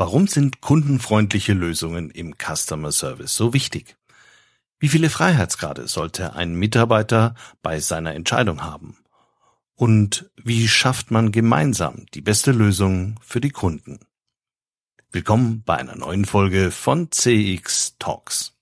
[0.00, 3.96] Warum sind kundenfreundliche Lösungen im Customer Service so wichtig?
[4.78, 8.96] Wie viele Freiheitsgrade sollte ein Mitarbeiter bei seiner Entscheidung haben?
[9.74, 13.98] Und wie schafft man gemeinsam die beste Lösung für die Kunden?
[15.10, 18.54] Willkommen bei einer neuen Folge von CX Talks.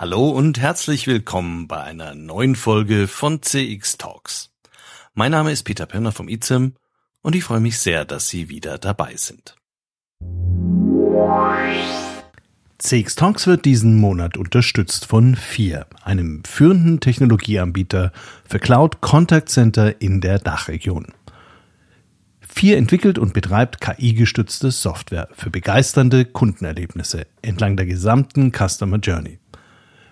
[0.00, 4.50] Hallo und herzlich willkommen bei einer neuen Folge von CX Talks.
[5.12, 6.72] Mein Name ist Peter Pirner vom IZIM
[7.20, 9.56] und ich freue mich sehr, dass Sie wieder dabei sind.
[12.78, 18.12] CX Talks wird diesen Monat unterstützt von FIR, einem führenden Technologieanbieter
[18.48, 21.08] für Cloud Contact Center in der Dachregion.
[22.40, 29.40] FIR entwickelt und betreibt KI-gestützte Software für begeisternde Kundenerlebnisse entlang der gesamten Customer Journey.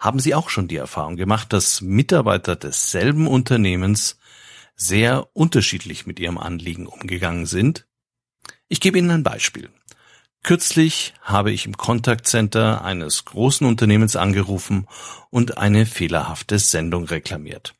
[0.00, 4.18] Haben Sie auch schon die Erfahrung gemacht, dass Mitarbeiter desselben Unternehmens
[4.74, 7.86] sehr unterschiedlich mit ihrem Anliegen umgegangen sind?
[8.66, 9.68] Ich gebe Ihnen ein Beispiel.
[10.42, 14.86] Kürzlich habe ich im Contact Center eines großen Unternehmens angerufen
[15.28, 17.74] und eine fehlerhafte Sendung reklamiert.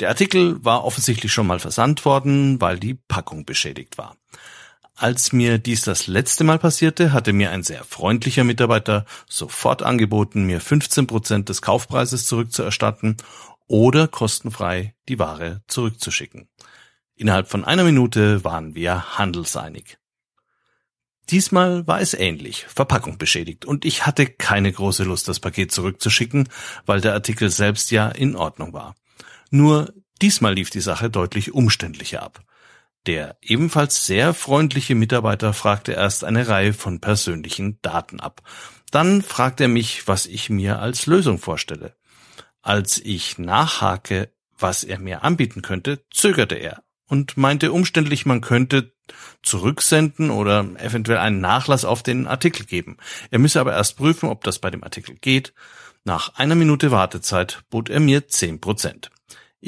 [0.00, 4.16] Der Artikel war offensichtlich schon mal versandt worden, weil die Packung beschädigt war.
[4.98, 10.44] Als mir dies das letzte Mal passierte, hatte mir ein sehr freundlicher Mitarbeiter sofort angeboten,
[10.44, 13.18] mir 15 Prozent des Kaufpreises zurückzuerstatten
[13.66, 16.48] oder kostenfrei die Ware zurückzuschicken.
[17.14, 19.98] Innerhalb von einer Minute waren wir handelseinig.
[21.28, 26.48] Diesmal war es ähnlich, Verpackung beschädigt, und ich hatte keine große Lust, das Paket zurückzuschicken,
[26.86, 28.94] weil der Artikel selbst ja in Ordnung war.
[29.50, 29.92] Nur
[30.22, 32.46] diesmal lief die Sache deutlich umständlicher ab.
[33.06, 38.42] Der ebenfalls sehr freundliche Mitarbeiter fragte erst eine Reihe von persönlichen Daten ab.
[38.90, 41.94] Dann fragt er mich, was ich mir als Lösung vorstelle.
[42.62, 48.92] Als ich nachhake, was er mir anbieten könnte, zögerte er und meinte umständlich, man könnte
[49.42, 52.96] zurücksenden oder eventuell einen Nachlass auf den Artikel geben.
[53.30, 55.54] Er müsse aber erst prüfen, ob das bei dem Artikel geht.
[56.04, 59.10] Nach einer Minute Wartezeit bot er mir zehn Prozent.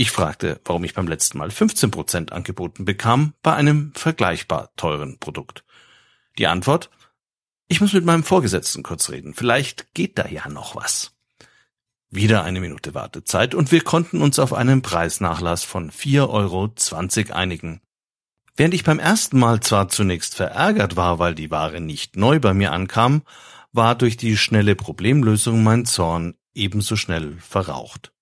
[0.00, 5.18] Ich fragte, warum ich beim letzten Mal 15 Prozent angeboten bekam bei einem vergleichbar teuren
[5.18, 5.64] Produkt.
[6.38, 6.88] Die Antwort?
[7.66, 9.34] Ich muss mit meinem Vorgesetzten kurz reden.
[9.34, 11.16] Vielleicht geht da ja noch was.
[12.10, 17.80] Wieder eine Minute Wartezeit und wir konnten uns auf einen Preisnachlass von 4,20 Euro einigen.
[18.54, 22.54] Während ich beim ersten Mal zwar zunächst verärgert war, weil die Ware nicht neu bei
[22.54, 23.22] mir ankam,
[23.72, 28.12] war durch die schnelle Problemlösung mein Zorn ebenso schnell verraucht.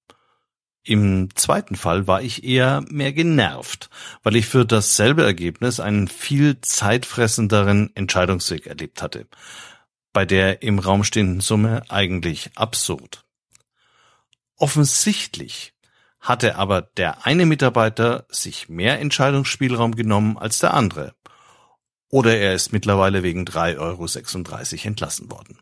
[0.89, 3.91] Im zweiten Fall war ich eher mehr genervt,
[4.23, 9.27] weil ich für dasselbe Ergebnis einen viel zeitfressenderen Entscheidungsweg erlebt hatte.
[10.13, 13.25] Bei der im Raum stehenden Summe eigentlich absurd.
[14.57, 15.75] Offensichtlich
[16.21, 21.17] hatte aber der eine Mitarbeiter sich mehr Entscheidungsspielraum genommen als der andere.
[22.11, 25.59] Oder er ist mittlerweile wegen 3,36 Euro entlassen worden.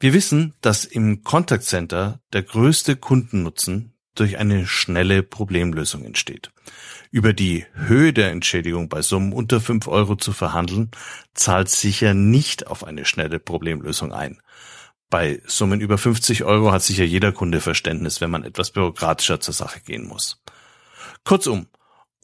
[0.00, 6.50] Wir wissen, dass im Contact Center der größte Kundennutzen durch eine schnelle Problemlösung entsteht.
[7.10, 10.90] Über die Höhe der Entschädigung bei Summen unter 5 Euro zu verhandeln,
[11.32, 14.40] zahlt sicher nicht auf eine schnelle Problemlösung ein.
[15.10, 19.54] Bei Summen über 50 Euro hat sicher jeder Kunde Verständnis, wenn man etwas bürokratischer zur
[19.54, 20.42] Sache gehen muss.
[21.24, 21.66] Kurzum,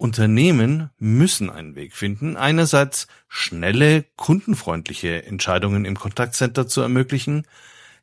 [0.01, 7.47] Unternehmen müssen einen Weg finden, einerseits schnelle, kundenfreundliche Entscheidungen im Kontaktcenter zu ermöglichen,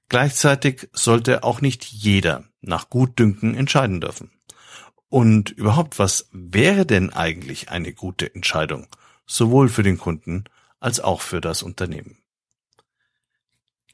[0.09, 4.31] Gleichzeitig sollte auch nicht jeder nach Gutdünken entscheiden dürfen.
[5.09, 8.87] Und überhaupt, was wäre denn eigentlich eine gute Entscheidung,
[9.25, 10.45] sowohl für den Kunden
[10.79, 12.17] als auch für das Unternehmen?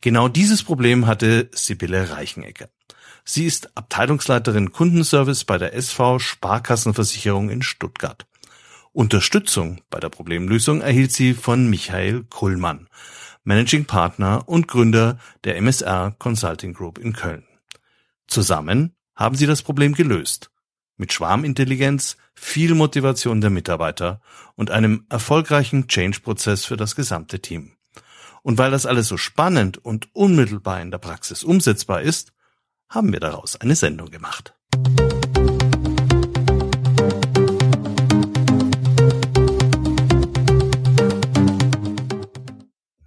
[0.01, 2.69] Genau dieses Problem hatte Sibylle Reichenecker.
[3.25, 8.25] Sie ist Abteilungsleiterin Kundenservice bei der SV Sparkassenversicherung in Stuttgart.
[8.91, 12.89] Unterstützung bei der Problemlösung erhielt sie von Michael Kullmann,
[13.43, 17.45] Managing Partner und Gründer der MSR Consulting Group in Köln.
[18.27, 20.51] Zusammen haben sie das Problem gelöst.
[20.97, 24.21] Mit Schwarmintelligenz, viel Motivation der Mitarbeiter
[24.55, 27.77] und einem erfolgreichen Change-Prozess für das gesamte Team.
[28.41, 32.32] Und weil das alles so spannend und unmittelbar in der Praxis umsetzbar ist,
[32.93, 34.53] haben wir daraus eine Sendung gemacht.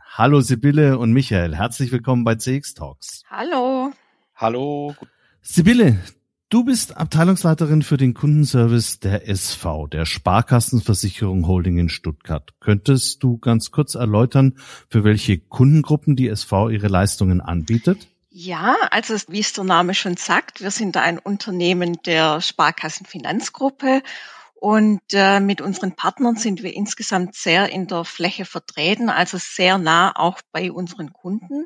[0.01, 3.23] Hallo Sibylle und Michael, herzlich willkommen bei CX Talks.
[3.31, 3.93] Hallo.
[4.35, 4.95] Hallo.
[5.41, 5.99] Sibylle,
[6.49, 12.55] du bist Abteilungsleiterin für den Kundenservice der SV, der Sparkassenversicherung Holding in Stuttgart.
[12.59, 14.55] Könntest du ganz kurz erläutern,
[14.89, 18.09] für welche Kundengruppen die SV ihre Leistungen anbietet?
[18.39, 24.03] Ja, also wie es der Name schon sagt, wir sind ein Unternehmen der Sparkassenfinanzgruppe
[24.55, 29.79] und äh, mit unseren Partnern sind wir insgesamt sehr in der Fläche vertreten, also sehr
[29.79, 31.65] nah auch bei unseren Kunden.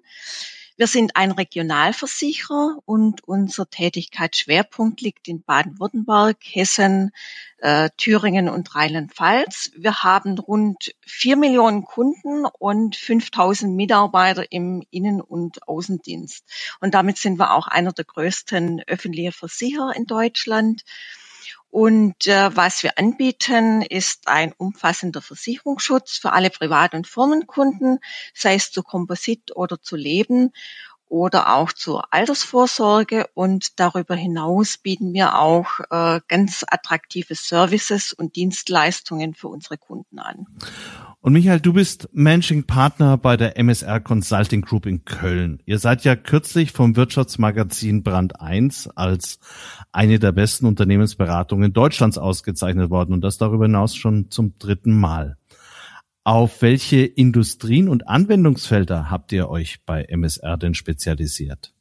[0.80, 7.10] Wir sind ein Regionalversicherer und unser Tätigkeitsschwerpunkt liegt in Baden-Württemberg, Hessen,
[7.58, 9.72] äh, Thüringen und Rheinland-Pfalz.
[9.76, 16.46] Wir haben rund vier Millionen Kunden und 5000 Mitarbeiter im Innen- und Außendienst.
[16.80, 20.84] Und damit sind wir auch einer der größten öffentlichen Versicherer in Deutschland.
[21.70, 28.00] Und äh, was wir anbieten, ist ein umfassender Versicherungsschutz für alle Privat- und Firmenkunden,
[28.34, 30.52] sei es zu Komposit oder zu Leben
[31.06, 33.26] oder auch zur Altersvorsorge.
[33.34, 40.18] Und darüber hinaus bieten wir auch äh, ganz attraktive Services und Dienstleistungen für unsere Kunden
[40.18, 40.46] an.
[41.22, 45.60] Und Michael, du bist Managing Partner bei der MSR Consulting Group in Köln.
[45.66, 49.38] Ihr seid ja kürzlich vom Wirtschaftsmagazin Brand 1 als
[49.92, 55.36] eine der besten Unternehmensberatungen Deutschlands ausgezeichnet worden und das darüber hinaus schon zum dritten Mal.
[56.24, 61.74] Auf welche Industrien und Anwendungsfelder habt ihr euch bei MSR denn spezialisiert?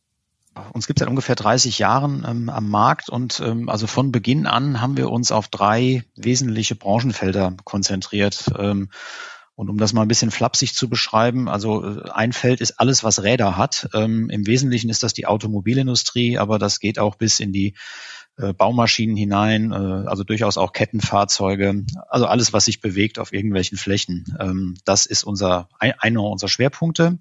[0.74, 4.48] Uns gibt es seit ungefähr 30 Jahren ähm, am Markt und ähm, also von Beginn
[4.48, 8.52] an haben wir uns auf drei wesentliche Branchenfelder konzentriert.
[8.58, 8.90] Ähm,
[9.56, 13.04] und um das mal ein bisschen flapsig zu beschreiben, also äh, ein Feld ist alles,
[13.04, 13.90] was Räder hat.
[13.94, 17.76] Ähm, Im Wesentlichen ist das die Automobilindustrie, aber das geht auch bis in die
[18.38, 23.78] äh, Baumaschinen hinein, äh, also durchaus auch Kettenfahrzeuge, also alles, was sich bewegt auf irgendwelchen
[23.78, 24.38] Flächen.
[24.40, 27.20] Ähm, das ist unser einer unserer Schwerpunkte.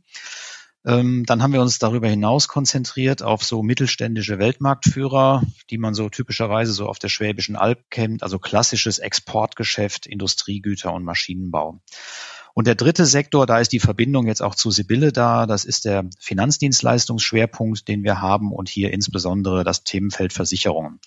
[0.84, 6.08] Ähm, dann haben wir uns darüber hinaus konzentriert auf so mittelständische Weltmarktführer, die man so
[6.08, 11.80] typischerweise so auf der Schwäbischen Alb kennt, also klassisches Exportgeschäft, Industriegüter und Maschinenbau.
[12.54, 15.84] Und der dritte Sektor, da ist die Verbindung jetzt auch zu Sibylle da, das ist
[15.84, 20.98] der Finanzdienstleistungsschwerpunkt, den wir haben und hier insbesondere das Themenfeld Versicherungen.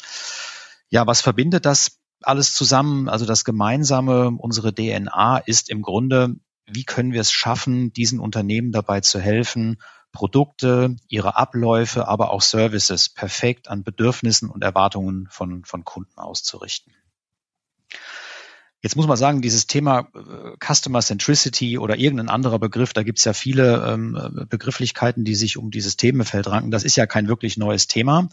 [0.89, 3.09] Ja, was verbindet das alles zusammen?
[3.09, 6.35] Also das Gemeinsame, unsere DNA ist im Grunde
[6.73, 9.77] wie können wir es schaffen, diesen Unternehmen dabei zu helfen,
[10.11, 16.93] Produkte, ihre Abläufe, aber auch Services perfekt an Bedürfnissen und Erwartungen von, von Kunden auszurichten.
[18.83, 23.19] Jetzt muss man sagen, dieses Thema äh, Customer Centricity oder irgendein anderer Begriff, da gibt
[23.19, 26.71] es ja viele ähm, Begrifflichkeiten, die sich um dieses Themenfeld ranken.
[26.71, 28.29] Das ist ja kein wirklich neues Thema.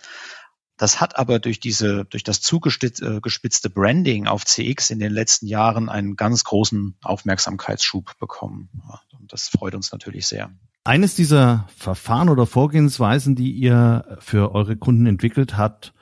[0.79, 5.47] Das hat aber durch diese, durch das zugespitzte äh, Branding auf CX in den letzten
[5.47, 8.71] Jahren einen ganz großen Aufmerksamkeitsschub bekommen.
[9.19, 10.51] Und das freut uns natürlich sehr.
[10.85, 15.93] Eines dieser Verfahren oder Vorgehensweisen, die ihr für eure Kunden entwickelt habt,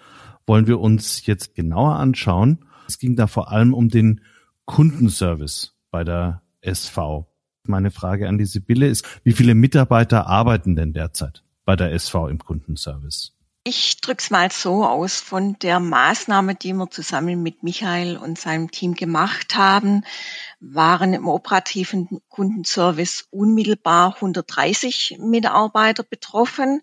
[0.46, 2.66] wollen wir uns jetzt genauer anschauen.
[2.86, 4.20] Es ging da vor allem um den
[4.66, 7.26] Kundenservice bei der SV.
[7.64, 12.28] Meine Frage an die Sibylle ist, wie viele Mitarbeiter arbeiten denn derzeit bei der SV
[12.28, 13.35] im Kundenservice?
[13.68, 18.70] Ich drück's mal so aus von der Maßnahme, die wir zusammen mit Michael und seinem
[18.70, 20.04] Team gemacht haben,
[20.60, 26.80] waren im operativen Kundenservice unmittelbar 130 Mitarbeiter betroffen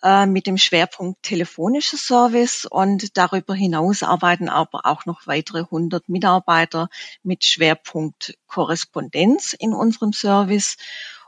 [0.00, 2.66] äh, mit dem Schwerpunkt telefonischer Service.
[2.66, 6.88] Und darüber hinaus arbeiten aber auch noch weitere 100 Mitarbeiter
[7.24, 10.76] mit Schwerpunkt Korrespondenz in unserem Service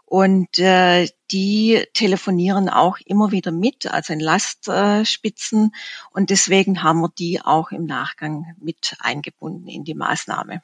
[0.09, 5.73] und äh, die telefonieren auch immer wieder mit, also in Lastspitzen.
[6.13, 10.63] Und deswegen haben wir die auch im Nachgang mit eingebunden in die Maßnahme.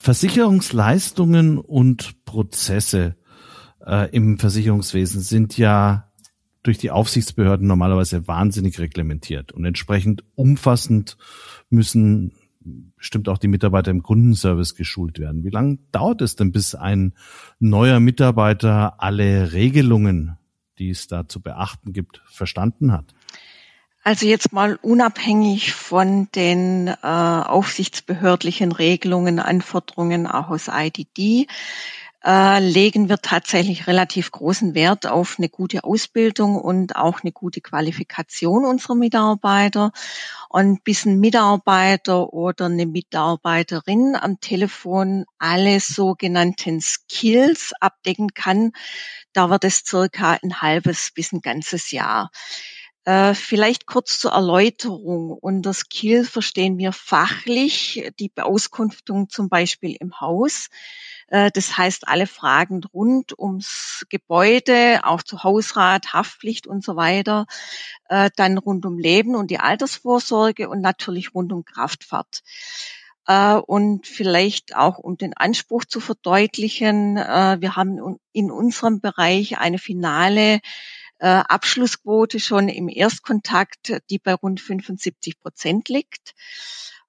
[0.00, 3.16] Versicherungsleistungen und Prozesse
[3.84, 6.10] äh, im Versicherungswesen sind ja
[6.62, 11.18] durch die Aufsichtsbehörden normalerweise wahnsinnig reglementiert und entsprechend umfassend
[11.68, 12.37] müssen
[12.96, 15.44] bestimmt auch die Mitarbeiter im Kundenservice geschult werden.
[15.44, 17.14] Wie lange dauert es denn, bis ein
[17.58, 20.38] neuer Mitarbeiter alle Regelungen,
[20.78, 23.14] die es da zu beachten gibt, verstanden hat?
[24.04, 31.46] Also jetzt mal unabhängig von den äh, aufsichtsbehördlichen Regelungen, Anforderungen auch aus IDD,
[32.24, 37.60] äh, legen wir tatsächlich relativ großen Wert auf eine gute Ausbildung und auch eine gute
[37.60, 39.92] Qualifikation unserer Mitarbeiter.
[40.48, 48.72] Und bis ein Mitarbeiter oder eine Mitarbeiterin am Telefon alle sogenannten Skills abdecken kann,
[49.32, 52.30] dauert es circa ein halbes bis ein ganzes Jahr.
[53.04, 55.30] Äh, vielleicht kurz zur Erläuterung.
[55.30, 60.68] Unter Skill verstehen wir fachlich die Beauskunftung zum Beispiel im Haus
[61.28, 67.46] das heißt, alle Fragen rund ums Gebäude, auch zu Hausrat, Haftpflicht und so weiter,
[68.08, 72.42] äh, dann rund um Leben und die Altersvorsorge und natürlich rund um Kraftfahrt.
[73.26, 79.78] Äh, und vielleicht auch um den Anspruch zu verdeutlichen, wir haben in unserem Bereich eine
[79.78, 80.60] finale
[81.20, 86.36] Abschlussquote schon im Erstkontakt, die bei rund 75 Prozent liegt.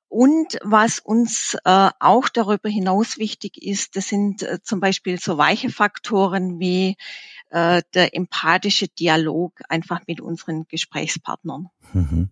[0.10, 5.38] Und was uns äh, auch darüber hinaus wichtig ist, das sind äh, zum Beispiel so
[5.38, 6.98] weiche Faktoren wie
[7.52, 11.68] äh, der empathische Dialog einfach mit unseren Gesprächspartnern.
[11.94, 12.30] Mhm.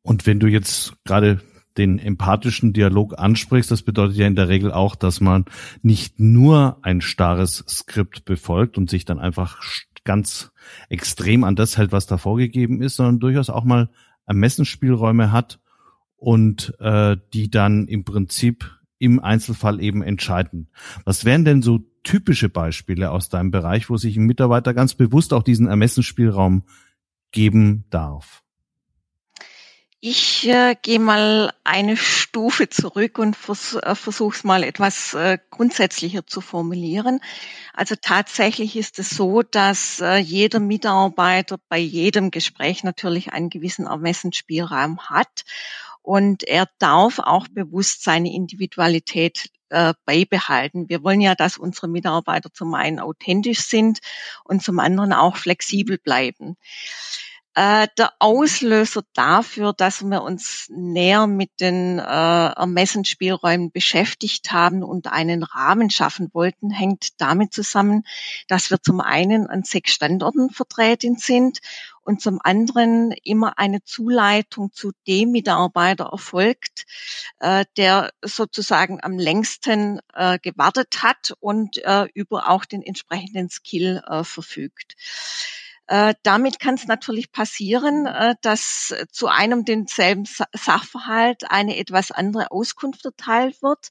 [0.00, 1.42] Und wenn du jetzt gerade
[1.76, 5.44] den empathischen Dialog ansprichst, das bedeutet ja in der Regel auch, dass man
[5.82, 9.60] nicht nur ein starres Skript befolgt und sich dann einfach
[10.04, 10.52] ganz
[10.88, 13.90] extrem an das hält, was da vorgegeben ist, sondern durchaus auch mal
[14.26, 15.58] Ermessensspielräume hat
[16.24, 20.70] und äh, die dann im Prinzip im Einzelfall eben entscheiden.
[21.04, 25.34] Was wären denn so typische Beispiele aus deinem Bereich, wo sich ein Mitarbeiter ganz bewusst
[25.34, 26.64] auch diesen Ermessensspielraum
[27.30, 28.42] geben darf?
[30.00, 35.38] Ich äh, gehe mal eine Stufe zurück und vers äh, versuche es mal etwas äh,
[35.50, 37.20] grundsätzlicher zu formulieren.
[37.74, 43.86] Also tatsächlich ist es so, dass äh, jeder Mitarbeiter bei jedem Gespräch natürlich einen gewissen
[43.86, 45.44] Ermessensspielraum hat
[46.04, 50.90] und er darf auch bewusst seine Individualität äh, beibehalten.
[50.90, 54.00] Wir wollen ja, dass unsere Mitarbeiter zum einen authentisch sind
[54.44, 56.56] und zum anderen auch flexibel bleiben.
[57.54, 65.06] Äh, der Auslöser dafür, dass wir uns näher mit den äh, Ermessensspielräumen beschäftigt haben und
[65.06, 68.02] einen Rahmen schaffen wollten, hängt damit zusammen,
[68.48, 71.60] dass wir zum einen an sechs Standorten vertreten sind
[72.04, 76.84] und zum anderen immer eine Zuleitung zu dem Mitarbeiter erfolgt,
[77.40, 84.02] äh, der sozusagen am längsten äh, gewartet hat und äh, über auch den entsprechenden Skill
[84.06, 84.94] äh, verfügt.
[85.86, 92.50] Äh, damit kann es natürlich passieren, äh, dass zu einem denselben Sachverhalt eine etwas andere
[92.50, 93.90] Auskunft erteilt wird.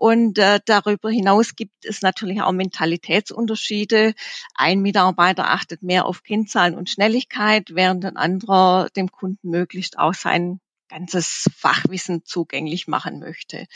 [0.00, 4.14] Und äh, darüber hinaus gibt es natürlich auch Mentalitätsunterschiede.
[4.54, 10.14] Ein Mitarbeiter achtet mehr auf Kennzahlen und Schnelligkeit, während ein anderer dem Kunden möglichst auch
[10.14, 13.66] sein ganzes Fachwissen zugänglich machen möchte.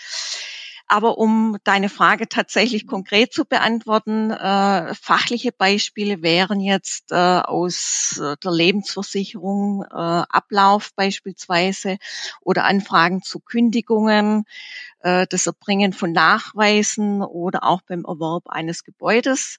[0.86, 8.20] Aber um deine Frage tatsächlich konkret zu beantworten, äh, fachliche Beispiele wären jetzt äh, aus
[8.22, 11.96] äh, der Lebensversicherung äh, Ablauf beispielsweise
[12.42, 14.44] oder Anfragen zu Kündigungen,
[15.00, 19.58] äh, das Erbringen von Nachweisen oder auch beim Erwerb eines Gebäudes.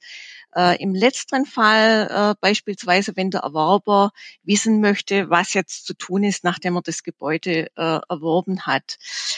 [0.55, 4.11] Äh, Im letzteren Fall äh, beispielsweise, wenn der Erwerber
[4.43, 8.97] wissen möchte, was jetzt zu tun ist, nachdem er das Gebäude äh, erworben hat.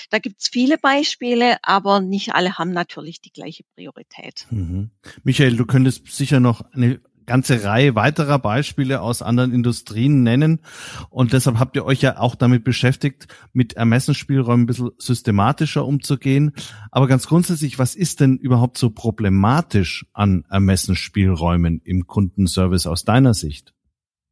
[0.10, 4.46] Da gibt's viele Beispiele, aber nicht alle haben natürlich die gleiche Priorität.
[4.52, 4.92] Mhm.
[5.24, 10.62] Michael, du könntest sicher noch eine ganze Reihe weiterer Beispiele aus anderen Industrien nennen.
[11.10, 16.54] Und deshalb habt ihr euch ja auch damit beschäftigt, mit Ermessensspielräumen ein bisschen systematischer umzugehen.
[16.90, 23.36] Aber ganz grundsätzlich, was ist denn überhaupt so problematisch an Ermessensspielräumen im Kundenservice aus deiner
[23.36, 23.74] Sicht?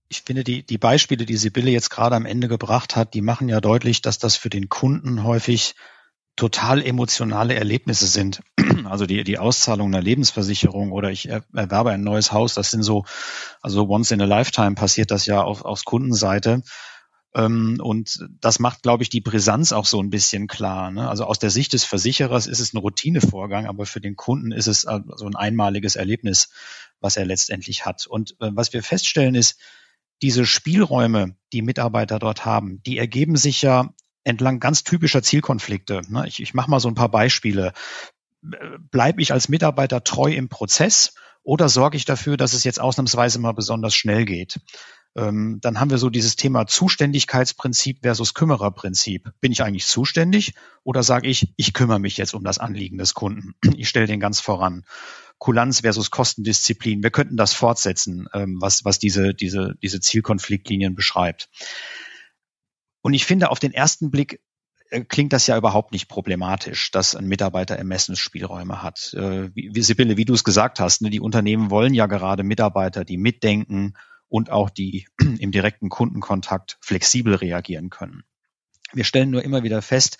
[0.07, 3.49] Ich finde, die, die Beispiele, die Sibylle jetzt gerade am Ende gebracht hat, die machen
[3.49, 5.75] ja deutlich, dass das für den Kunden häufig
[6.35, 8.41] total emotionale Erlebnisse sind.
[8.85, 13.05] Also die, die Auszahlung einer Lebensversicherung oder ich erwerbe ein neues Haus, das sind so,
[13.61, 16.61] also once in a lifetime passiert das ja auf, auf Kundenseite.
[17.33, 20.91] Ähm, und das macht, glaube ich, die Brisanz auch so ein bisschen klar.
[20.91, 21.09] Ne?
[21.09, 24.67] Also aus der Sicht des Versicherers ist es ein Routinevorgang, aber für den Kunden ist
[24.67, 26.49] es so also ein einmaliges Erlebnis,
[26.99, 28.05] was er letztendlich hat.
[28.05, 29.59] Und äh, was wir feststellen ist,
[30.21, 33.93] diese Spielräume, die Mitarbeiter dort haben, die ergeben sich ja
[34.25, 36.01] entlang ganz typischer Zielkonflikte.
[36.09, 36.27] Ne?
[36.27, 37.71] Ich, ich mache mal so ein paar Beispiele.
[38.91, 41.13] Bleibe ich als Mitarbeiter treu im Prozess
[41.43, 44.59] oder sorge ich dafür, dass es jetzt ausnahmsweise mal besonders schnell geht?
[45.15, 49.31] Ähm, dann haben wir so dieses Thema Zuständigkeitsprinzip versus Kümmererprinzip.
[49.39, 53.13] Bin ich eigentlich zuständig oder sage ich, ich kümmere mich jetzt um das Anliegen des
[53.13, 53.53] Kunden?
[53.77, 54.83] Ich stelle den ganz voran.
[55.37, 57.03] Kulanz versus Kostendisziplin.
[57.03, 61.49] Wir könnten das fortsetzen, ähm, was, was diese, diese, diese Zielkonfliktlinien beschreibt.
[63.05, 64.41] Und ich finde, auf den ersten Blick
[64.89, 69.13] äh, klingt das ja überhaupt nicht problematisch, dass ein Mitarbeiter Ermessensspielräume hat.
[69.13, 73.05] Äh, wie, Sibylle, wie du es gesagt hast, ne, die Unternehmen wollen ja gerade Mitarbeiter,
[73.05, 73.93] die mitdenken
[74.27, 75.05] und auch die
[75.37, 78.23] im direkten Kundenkontakt flexibel reagieren können.
[78.91, 80.17] Wir stellen nur immer wieder fest,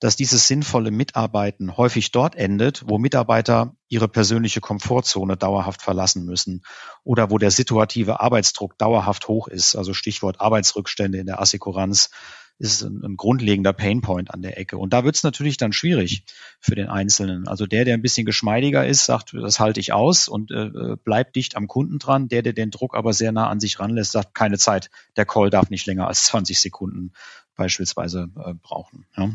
[0.00, 6.62] dass dieses sinnvolle Mitarbeiten häufig dort endet, wo Mitarbeiter ihre persönliche Komfortzone dauerhaft verlassen müssen
[7.04, 12.10] oder wo der situative Arbeitsdruck dauerhaft hoch ist, also Stichwort Arbeitsrückstände in der Assekuranz,
[12.58, 14.78] ist ein, ein grundlegender Painpoint an der Ecke.
[14.78, 16.24] Und da wird es natürlich dann schwierig
[16.60, 17.46] für den Einzelnen.
[17.46, 21.36] Also der, der ein bisschen geschmeidiger ist, sagt, das halte ich aus und äh, bleibt
[21.36, 22.28] dicht am Kunden dran.
[22.28, 25.50] Der, der den Druck aber sehr nah an sich ranlässt, sagt, keine Zeit, der Call
[25.50, 27.12] darf nicht länger als 20 Sekunden
[27.58, 29.04] beispielsweise äh, brauchen.
[29.16, 29.30] Ja.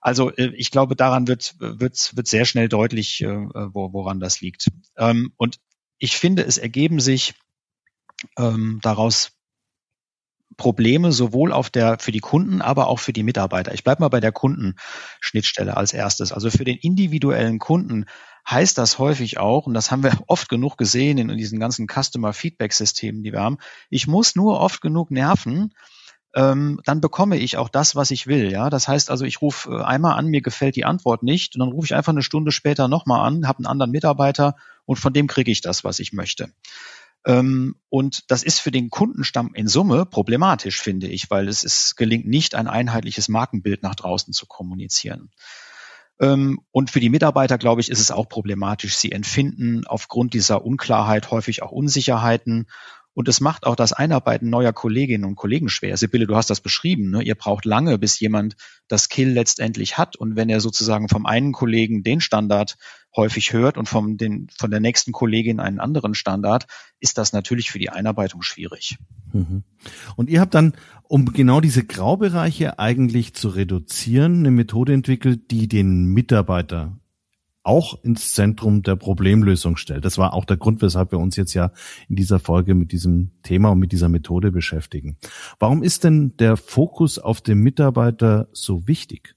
[0.00, 4.40] Also äh, ich glaube, daran wird, wird, wird sehr schnell deutlich, äh, wo, woran das
[4.40, 4.68] liegt.
[4.96, 5.60] Ähm, und
[5.98, 7.34] ich finde, es ergeben sich
[8.36, 9.32] ähm, daraus
[10.56, 13.72] Probleme sowohl auf der für die Kunden, aber auch für die Mitarbeiter.
[13.72, 16.32] Ich bleibe mal bei der Kundenschnittstelle als erstes.
[16.32, 18.06] Also für den individuellen Kunden
[18.48, 22.32] heißt das häufig auch, und das haben wir oft genug gesehen in diesen ganzen Customer
[22.32, 23.58] Feedback Systemen, die wir haben,
[23.90, 25.72] ich muss nur oft genug nerven,
[26.34, 28.52] ähm, dann bekomme ich auch das, was ich will.
[28.52, 31.60] Ja, das heißt also, ich rufe äh, einmal an, mir gefällt die Antwort nicht, und
[31.60, 34.54] dann rufe ich einfach eine Stunde später nochmal an, habe einen anderen Mitarbeiter
[34.84, 36.52] und von dem kriege ich das, was ich möchte.
[37.26, 41.96] Ähm, und das ist für den Kundenstamm in Summe problematisch, finde ich, weil es ist,
[41.96, 45.30] gelingt nicht, ein einheitliches Markenbild nach draußen zu kommunizieren.
[46.20, 48.96] Ähm, und für die Mitarbeiter, glaube ich, ist es auch problematisch.
[48.96, 52.66] Sie empfinden aufgrund dieser Unklarheit häufig auch Unsicherheiten
[53.12, 55.96] und es macht auch das Einarbeiten neuer Kolleginnen und Kollegen schwer.
[55.96, 57.10] Sibylle, du hast das beschrieben.
[57.10, 57.22] Ne?
[57.22, 60.16] Ihr braucht lange, bis jemand das Kill letztendlich hat.
[60.16, 62.76] Und wenn er sozusagen vom einen Kollegen den Standard
[63.14, 66.66] häufig hört und vom, den, von der nächsten Kollegin einen anderen Standard,
[67.00, 68.98] ist das natürlich für die Einarbeitung schwierig.
[69.32, 69.64] Mhm.
[70.16, 70.74] Und ihr habt dann,
[71.08, 77.00] um genau diese Graubereiche eigentlich zu reduzieren, eine Methode entwickelt, die den Mitarbeiter
[77.62, 80.04] auch ins Zentrum der Problemlösung stellt.
[80.04, 81.72] Das war auch der Grund, weshalb wir uns jetzt ja
[82.08, 85.18] in dieser Folge mit diesem Thema und mit dieser Methode beschäftigen.
[85.58, 89.36] Warum ist denn der Fokus auf den Mitarbeiter so wichtig?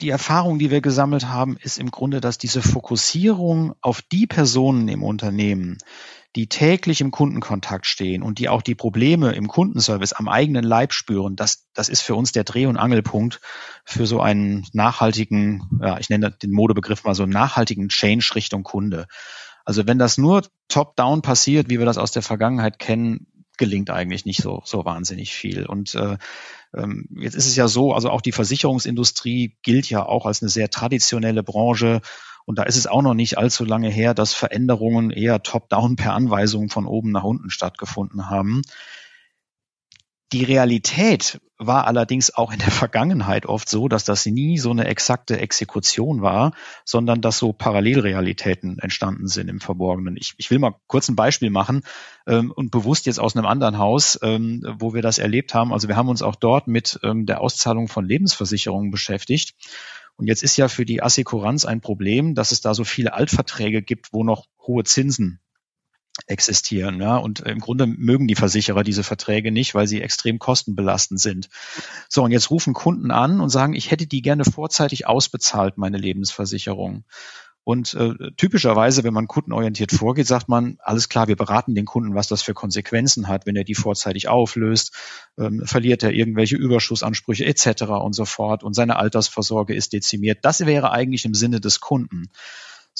[0.00, 4.88] Die Erfahrung, die wir gesammelt haben, ist im Grunde, dass diese Fokussierung auf die Personen
[4.88, 5.78] im Unternehmen,
[6.36, 10.92] die täglich im Kundenkontakt stehen und die auch die Probleme im Kundenservice am eigenen Leib
[10.92, 13.40] spüren, das, das ist für uns der Dreh- und Angelpunkt
[13.84, 19.06] für so einen nachhaltigen, ja, ich nenne den Modebegriff mal so nachhaltigen Change Richtung Kunde.
[19.64, 23.26] Also wenn das nur top-down passiert, wie wir das aus der Vergangenheit kennen,
[23.58, 25.66] gelingt eigentlich nicht so, so wahnsinnig viel.
[25.66, 26.16] Und äh,
[26.74, 30.48] ähm, jetzt ist es ja so, also auch die Versicherungsindustrie gilt ja auch als eine
[30.48, 32.00] sehr traditionelle Branche.
[32.46, 36.14] Und da ist es auch noch nicht allzu lange her, dass Veränderungen eher top-down per
[36.14, 38.62] Anweisung von oben nach unten stattgefunden haben.
[40.32, 44.86] Die Realität war allerdings auch in der Vergangenheit oft so, dass das nie so eine
[44.86, 46.52] exakte Exekution war,
[46.84, 50.16] sondern dass so Parallelrealitäten entstanden sind im Verborgenen.
[50.18, 51.82] Ich, ich will mal kurz ein Beispiel machen
[52.26, 55.72] ähm, und bewusst jetzt aus einem anderen Haus, ähm, wo wir das erlebt haben.
[55.72, 59.54] Also wir haben uns auch dort mit ähm, der Auszahlung von Lebensversicherungen beschäftigt.
[60.16, 63.82] Und jetzt ist ja für die Assekuranz ein Problem, dass es da so viele Altverträge
[63.82, 65.40] gibt, wo noch hohe Zinsen
[66.26, 67.00] existieren.
[67.00, 71.48] Ja, und im Grunde mögen die Versicherer diese Verträge nicht, weil sie extrem kostenbelastend sind.
[72.08, 75.98] So, und jetzt rufen Kunden an und sagen, ich hätte die gerne vorzeitig ausbezahlt, meine
[75.98, 77.04] Lebensversicherung.
[77.68, 82.14] Und äh, typischerweise, wenn man kundenorientiert vorgeht, sagt man, alles klar, wir beraten den Kunden,
[82.14, 84.96] was das für Konsequenzen hat, wenn er die vorzeitig auflöst,
[85.38, 87.82] ähm, verliert er irgendwelche Überschussansprüche etc.
[87.82, 90.38] und so fort und seine Altersvorsorge ist dezimiert.
[90.46, 92.30] Das wäre eigentlich im Sinne des Kunden.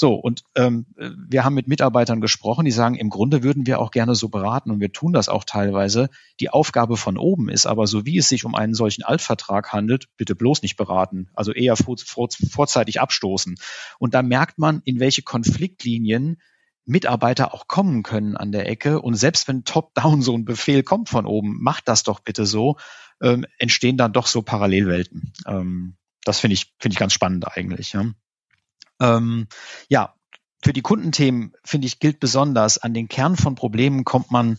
[0.00, 3.90] So, und ähm, wir haben mit Mitarbeitern gesprochen, die sagen, im Grunde würden wir auch
[3.90, 6.08] gerne so beraten und wir tun das auch teilweise.
[6.38, 10.06] Die Aufgabe von oben ist aber, so wie es sich um einen solchen Altvertrag handelt,
[10.16, 13.56] bitte bloß nicht beraten, also eher vor, vor, vorzeitig abstoßen.
[13.98, 16.40] Und da merkt man, in welche Konfliktlinien
[16.84, 19.02] Mitarbeiter auch kommen können an der Ecke.
[19.02, 22.76] Und selbst wenn top-down so ein Befehl kommt von oben, macht das doch bitte so,
[23.20, 25.32] ähm, entstehen dann doch so Parallelwelten.
[25.44, 27.94] Ähm, das finde ich, finde ich ganz spannend eigentlich.
[27.94, 28.04] Ja.
[29.00, 29.46] Ähm,
[29.88, 30.14] ja,
[30.62, 34.58] für die Kundenthemen, finde ich, gilt besonders, an den Kern von Problemen kommt man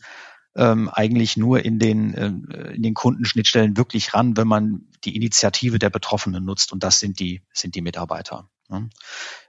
[0.56, 5.80] ähm, eigentlich nur in den, äh, in den Kundenschnittstellen wirklich ran, wenn man die Initiative
[5.80, 6.74] der Betroffenen nutzt.
[6.74, 8.50] Und das sind die, sind die Mitarbeiter.
[8.70, 8.90] Ne?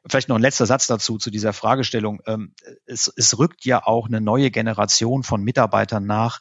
[0.09, 2.20] Vielleicht noch ein letzter Satz dazu, zu dieser Fragestellung.
[2.26, 2.55] Ähm,
[2.87, 6.40] es, es rückt ja auch eine neue Generation von Mitarbeitern nach,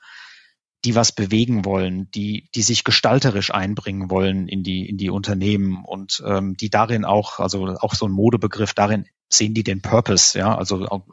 [0.85, 5.83] die was bewegen wollen, die, die sich gestalterisch einbringen wollen in die, in die Unternehmen
[5.83, 10.37] und ähm, die darin auch, also auch so ein Modebegriff, darin sehen die den Purpose,
[10.37, 11.03] ja, also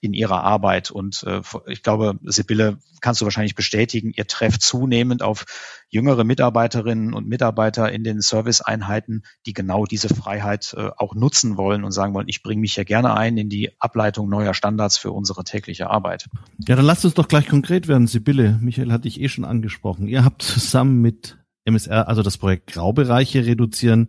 [0.00, 0.90] in ihrer Arbeit.
[0.90, 5.44] Und äh, ich glaube, Sibylle, kannst du wahrscheinlich bestätigen, ihr trefft zunehmend auf
[5.88, 11.84] jüngere Mitarbeiterinnen und Mitarbeiter in den Serviceeinheiten, die genau diese Freiheit äh, auch nutzen wollen
[11.84, 15.10] und sagen wollen, ich bringe mich ja gerne ein in die Ableitung neuer Standards für
[15.10, 16.28] unsere tägliche Arbeit.
[16.66, 18.58] Ja, dann lasst uns doch gleich konkret werden, Sibylle.
[18.62, 20.06] Michael hatte ich eh schon angesprochen.
[20.06, 24.08] Ihr habt zusammen mit MSR, also das Projekt Graubereiche reduzieren,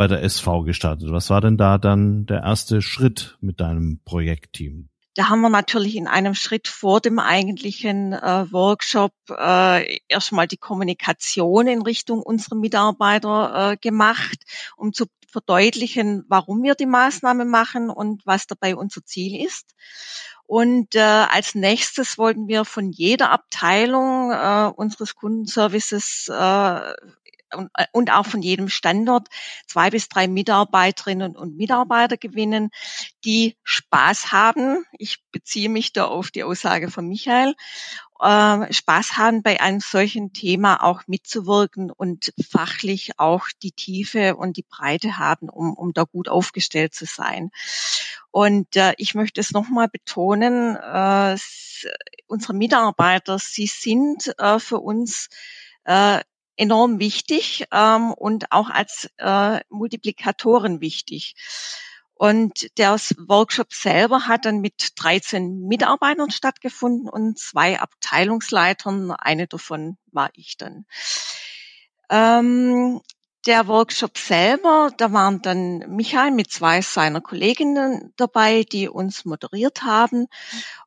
[0.00, 1.12] bei der SV gestartet.
[1.12, 4.88] Was war denn da dann der erste Schritt mit deinem Projektteam?
[5.14, 10.56] Da haben wir natürlich in einem Schritt vor dem eigentlichen äh, Workshop äh, erstmal die
[10.56, 14.38] Kommunikation in Richtung unserer Mitarbeiter äh, gemacht,
[14.78, 19.74] um zu verdeutlichen, warum wir die Maßnahme machen und was dabei unser Ziel ist.
[20.46, 26.80] Und äh, als nächstes wollten wir von jeder Abteilung äh, unseres Kundenservices äh,
[27.54, 29.28] und, äh, und auch von jedem Standort
[29.66, 32.70] zwei bis drei Mitarbeiterinnen und Mitarbeiter gewinnen,
[33.24, 34.84] die Spaß haben.
[34.98, 37.54] Ich beziehe mich da auf die Aussage von Michael.
[38.20, 44.58] Äh, Spaß haben, bei einem solchen Thema auch mitzuwirken und fachlich auch die Tiefe und
[44.58, 47.50] die Breite haben, um, um da gut aufgestellt zu sein.
[48.30, 51.36] Und äh, ich möchte es nochmal betonen, äh,
[52.26, 55.28] unsere Mitarbeiter, sie sind äh, für uns
[55.84, 56.20] äh,
[56.60, 61.34] enorm wichtig ähm, und auch als äh, Multiplikatoren wichtig.
[62.14, 62.92] Und der
[63.28, 69.12] Workshop selber hat dann mit 13 Mitarbeitern stattgefunden und zwei Abteilungsleitern.
[69.12, 70.84] Eine davon war ich dann.
[72.10, 73.00] Ähm,
[73.46, 79.82] der Workshop selber, da waren dann Michael mit zwei seiner Kolleginnen dabei, die uns moderiert
[79.82, 80.26] haben.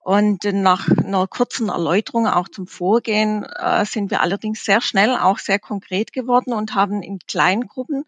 [0.02, 5.40] Und nach einer kurzen Erläuterung auch zum Vorgehen äh, sind wir allerdings sehr schnell auch
[5.40, 8.04] sehr konkret geworden und haben in kleinen Gruppen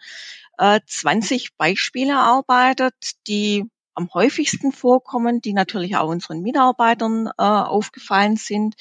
[0.58, 2.93] äh, 20 Beispiele erarbeitet,
[3.27, 8.75] die am häufigsten vorkommen, die natürlich auch unseren Mitarbeitern äh, aufgefallen sind.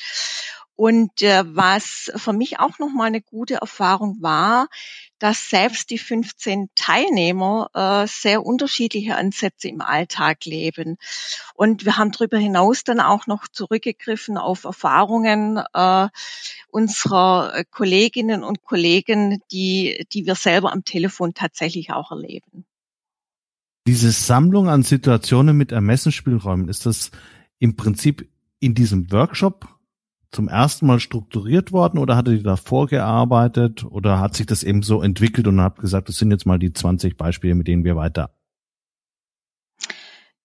[0.77, 4.67] Und äh, was für mich auch nochmal eine gute Erfahrung war,
[5.19, 10.97] dass selbst die 15 Teilnehmer äh, sehr unterschiedliche Ansätze im Alltag leben.
[11.55, 16.09] Und wir haben darüber hinaus dann auch noch zurückgegriffen auf Erfahrungen äh,
[16.69, 22.65] unserer Kolleginnen und Kollegen, die, die wir selber am Telefon tatsächlich auch erleben.
[23.87, 27.11] Diese Sammlung an Situationen mit Ermessensspielräumen, ist das
[27.59, 29.69] im Prinzip in diesem Workshop
[30.35, 34.83] zum ersten Mal strukturiert worden oder hatte die da vorgearbeitet oder hat sich das eben
[34.83, 37.97] so entwickelt und hat gesagt, das sind jetzt mal die 20 Beispiele, mit denen wir
[37.97, 38.35] weiter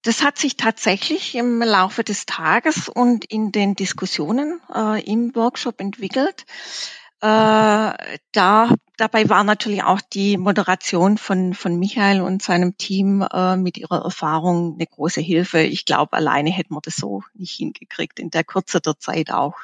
[0.03, 5.81] das hat sich tatsächlich im Laufe des Tages und in den Diskussionen äh, im Workshop
[5.81, 6.45] entwickelt.
[7.21, 7.91] Äh,
[8.31, 13.77] da, dabei war natürlich auch die Moderation von, von Michael und seinem Team äh, mit
[13.77, 15.59] ihrer Erfahrung eine große Hilfe.
[15.59, 19.57] Ich glaube, alleine hätten wir das so nicht hingekriegt, in der Kürze der Zeit auch.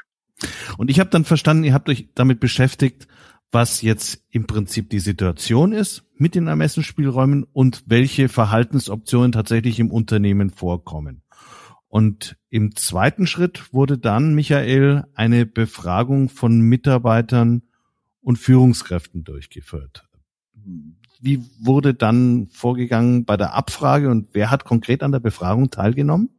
[0.77, 3.07] Und ich habe dann verstanden, ihr habt euch damit beschäftigt,
[3.51, 9.91] was jetzt im Prinzip die Situation ist mit den Ermessensspielräumen und welche Verhaltensoptionen tatsächlich im
[9.91, 11.21] Unternehmen vorkommen.
[11.87, 17.61] Und im zweiten Schritt wurde dann, Michael, eine Befragung von Mitarbeitern
[18.19, 20.05] und Führungskräften durchgeführt.
[21.21, 26.29] Wie wurde dann vorgegangen bei der Abfrage und wer hat konkret an der Befragung teilgenommen?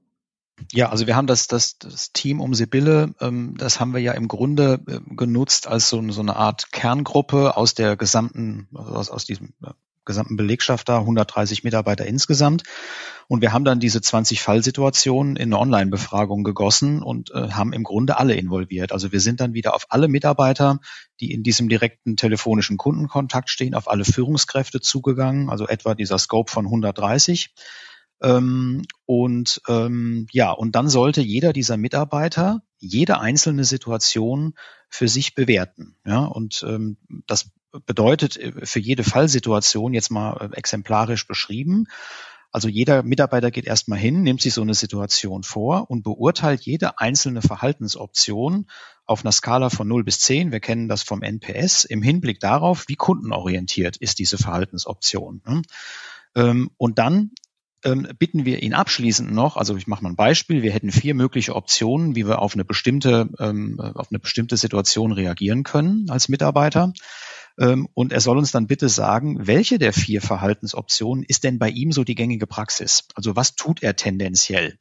[0.73, 4.12] Ja, also wir haben das, das, das Team um Sibylle, ähm, das haben wir ja
[4.12, 9.27] im Grunde äh, genutzt als so, so eine Art Kerngruppe aus der gesamten, aus, aus
[9.27, 9.71] diesem äh,
[10.07, 12.62] gesamten Belegschaft da, 130 Mitarbeiter insgesamt.
[13.29, 17.83] Und wir haben dann diese 20 Fallsituationen in eine Online-Befragung gegossen und äh, haben im
[17.83, 18.92] Grunde alle involviert.
[18.92, 20.79] Also wir sind dann wieder auf alle Mitarbeiter,
[21.21, 26.51] die in diesem direkten telefonischen Kundenkontakt stehen, auf alle Führungskräfte zugegangen, also etwa dieser Scope
[26.51, 27.53] von 130
[28.22, 34.55] ähm, und ähm, ja, und dann sollte jeder dieser Mitarbeiter jede einzelne Situation
[34.88, 35.96] für sich bewerten.
[36.05, 37.50] Ja, und ähm, das
[37.85, 41.87] bedeutet äh, für jede Fallsituation jetzt mal äh, exemplarisch beschrieben.
[42.52, 46.98] Also jeder Mitarbeiter geht erstmal hin, nimmt sich so eine Situation vor und beurteilt jede
[46.98, 48.66] einzelne Verhaltensoption
[49.05, 50.52] auf einer Skala von 0 bis 10.
[50.52, 55.42] Wir kennen das vom NPS im Hinblick darauf, wie kundenorientiert ist diese Verhaltensoption.
[55.46, 55.62] Ne?
[56.35, 57.33] Ähm, und dann
[57.87, 61.14] ähm, bitten wir ihn abschließend noch, also ich mache mal ein Beispiel, wir hätten vier
[61.14, 66.29] mögliche Optionen, wie wir auf eine bestimmte, ähm, auf eine bestimmte Situation reagieren können als
[66.29, 66.92] Mitarbeiter.
[67.59, 71.70] Ähm, und er soll uns dann bitte sagen, welche der vier Verhaltensoptionen ist denn bei
[71.70, 73.05] ihm so die gängige Praxis?
[73.14, 74.79] Also was tut er tendenziell?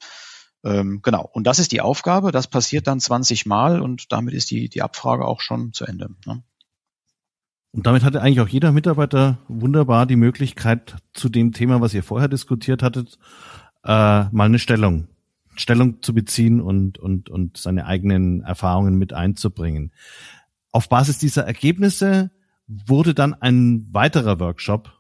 [0.64, 1.30] Ähm, genau.
[1.32, 2.32] Und das ist die Aufgabe.
[2.32, 6.10] Das passiert dann 20 Mal und damit ist die, die Abfrage auch schon zu Ende.
[6.26, 6.44] Ne?
[7.76, 12.04] Und damit hatte eigentlich auch jeder Mitarbeiter wunderbar die Möglichkeit, zu dem Thema, was ihr
[12.04, 13.20] vorher diskutiert hattet,
[13.84, 15.10] äh, mal eine Stellung,
[15.58, 19.92] Stellung zu beziehen und, und, und seine eigenen Erfahrungen mit einzubringen.
[20.72, 22.32] Auf Basis dieser Ergebnisse
[22.66, 24.94] wurde dann ein weiterer Workshop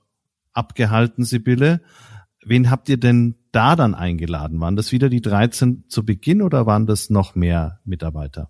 [0.51, 1.81] abgehalten, Sibylle.
[2.43, 4.59] Wen habt ihr denn da dann eingeladen?
[4.59, 8.49] Waren das wieder die 13 zu Beginn oder waren das noch mehr Mitarbeiter?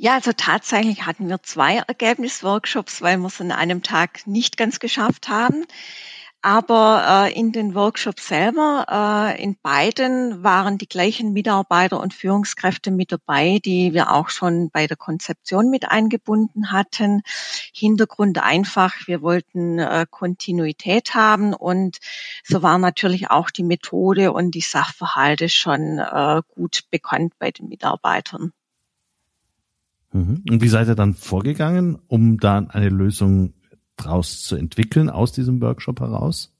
[0.00, 4.78] Ja, also tatsächlich hatten wir zwei Ergebnisworkshops, weil wir es an einem Tag nicht ganz
[4.78, 5.66] geschafft haben.
[6.40, 8.86] Aber äh, in den Workshops selber,
[9.36, 14.70] äh, in beiden waren die gleichen Mitarbeiter und Führungskräfte mit dabei, die wir auch schon
[14.70, 17.22] bei der Konzeption mit eingebunden hatten.
[17.74, 21.98] Hintergrund einfach, wir wollten äh, Kontinuität haben und
[22.44, 27.68] so war natürlich auch die Methode und die Sachverhalte schon äh, gut bekannt bei den
[27.68, 28.52] Mitarbeitern.
[30.18, 30.42] Mhm.
[30.50, 33.54] Und wie seid ihr dann vorgegangen, um dann eine Lösung
[33.96, 36.54] draus zu entwickeln aus diesem Workshop heraus?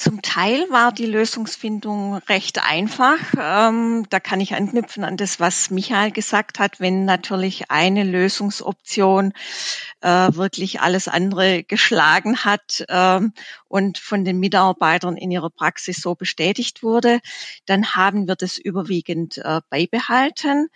[0.00, 3.18] Zum Teil war die Lösungsfindung recht einfach.
[3.38, 6.80] Ähm, da kann ich anknüpfen an das, was Michael gesagt hat.
[6.80, 9.34] Wenn natürlich eine Lösungsoption
[10.00, 13.34] äh, wirklich alles andere geschlagen hat ähm,
[13.68, 17.20] und von den Mitarbeitern in ihrer Praxis so bestätigt wurde,
[17.66, 20.68] dann haben wir das überwiegend äh, beibehalten.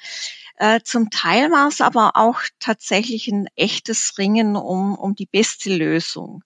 [0.56, 5.74] Äh, zum Teil war es aber auch tatsächlich ein echtes Ringen um, um die beste
[5.74, 6.44] Lösung.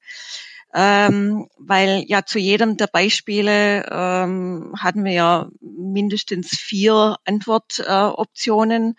[0.74, 8.96] Ähm, weil ja zu jedem der Beispiele ähm, hatten wir ja mindestens vier Antwortoptionen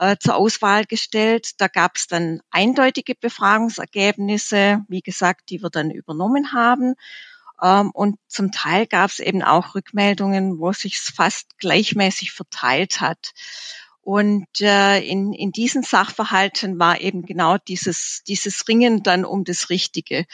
[0.00, 1.60] äh, zur Auswahl gestellt.
[1.60, 6.94] Da gab es dann eindeutige Befragungsergebnisse, wie gesagt, die wir dann übernommen haben.
[7.62, 13.34] Ähm, und zum Teil gab es eben auch Rückmeldungen, wo sich fast gleichmäßig verteilt hat.
[14.00, 19.68] Und äh, in, in diesen Sachverhalten war eben genau dieses, dieses Ringen dann um das
[19.68, 20.24] Richtige,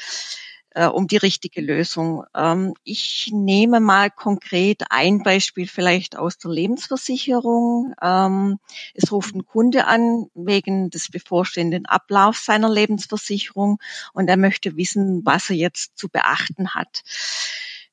[0.74, 2.24] äh, um die richtige Lösung.
[2.34, 7.94] Ähm, ich nehme mal konkret ein Beispiel vielleicht aus der Lebensversicherung.
[8.02, 8.58] Ähm,
[8.94, 13.78] es ruft ein Kunde an wegen des bevorstehenden Ablaufs seiner Lebensversicherung
[14.12, 17.02] und er möchte wissen, was er jetzt zu beachten hat.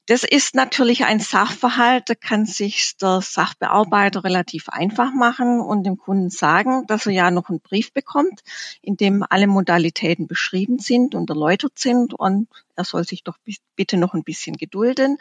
[0.07, 5.97] Das ist natürlich ein Sachverhalt, da kann sich der Sachbearbeiter relativ einfach machen und dem
[5.97, 8.41] Kunden sagen, dass er ja noch einen Brief bekommt,
[8.81, 13.37] in dem alle Modalitäten beschrieben sind und erläutert sind und er soll sich doch
[13.75, 15.17] bitte noch ein bisschen gedulden.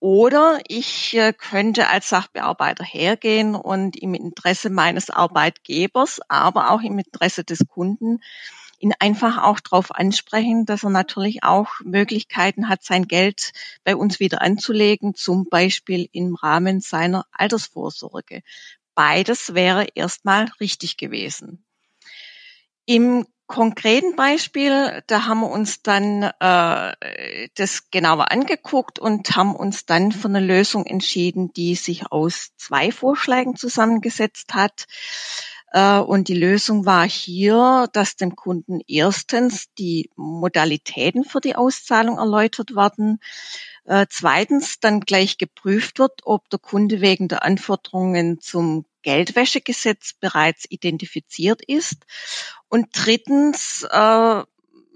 [0.00, 6.98] Oder ich äh, könnte als Sachbearbeiter hergehen und im Interesse meines Arbeitgebers, aber auch im
[6.98, 8.20] Interesse des Kunden
[8.80, 13.52] ihn einfach auch darauf ansprechen, dass er natürlich auch Möglichkeiten hat, sein Geld
[13.84, 18.42] bei uns wieder anzulegen, zum Beispiel im Rahmen seiner Altersvorsorge.
[18.94, 21.64] Beides wäre erstmal richtig gewesen.
[22.86, 29.86] Im konkreten Beispiel, da haben wir uns dann äh, das genauer angeguckt und haben uns
[29.86, 34.86] dann für eine Lösung entschieden, die sich aus zwei Vorschlägen zusammengesetzt hat.
[35.70, 42.18] Äh, und die Lösung war hier, dass dem Kunden erstens die Modalitäten für die Auszahlung
[42.18, 43.20] erläutert werden.
[43.84, 50.66] Äh, zweitens dann gleich geprüft wird, ob der Kunde wegen der Anforderungen zum Geldwäschegesetz bereits
[50.68, 52.04] identifiziert ist.
[52.68, 54.42] Und drittens, äh,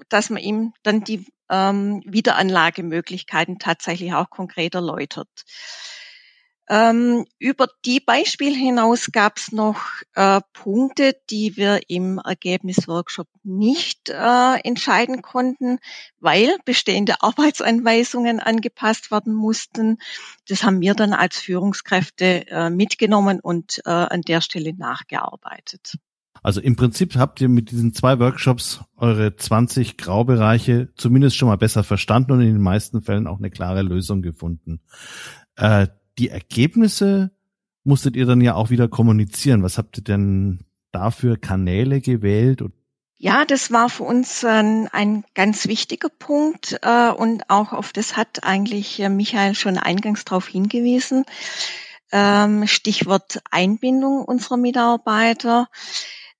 [0.09, 5.29] dass man ihm dann die ähm, Wiederanlagemöglichkeiten tatsächlich auch konkret erläutert.
[6.69, 9.81] Ähm, über die Beispiele hinaus gab es noch
[10.15, 15.79] äh, Punkte, die wir im Ergebnisworkshop nicht äh, entscheiden konnten,
[16.21, 19.99] weil bestehende Arbeitsanweisungen angepasst werden mussten.
[20.49, 25.99] Das haben wir dann als Führungskräfte äh, mitgenommen und äh, an der Stelle nachgearbeitet.
[26.43, 31.57] Also im Prinzip habt ihr mit diesen zwei Workshops eure 20 Graubereiche zumindest schon mal
[31.57, 34.81] besser verstanden und in den meisten Fällen auch eine klare Lösung gefunden.
[36.15, 37.31] Äh, die Ergebnisse
[37.85, 39.63] musstet ihr dann ja auch wieder kommunizieren.
[39.63, 40.61] Was habt ihr denn
[40.93, 42.63] dafür Kanäle gewählt?
[43.17, 48.17] Ja, das war für uns ein, ein ganz wichtiger Punkt äh, und auch auf das
[48.17, 51.25] hat eigentlich äh, Michael schon eingangs darauf hingewiesen.
[52.13, 55.69] Ähm, Stichwort Einbindung unserer Mitarbeiter.